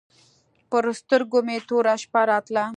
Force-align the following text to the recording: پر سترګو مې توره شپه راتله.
پر 0.69 0.83
سترګو 0.99 1.39
مې 1.45 1.57
توره 1.67 1.93
شپه 2.01 2.21
راتله. 2.29 2.65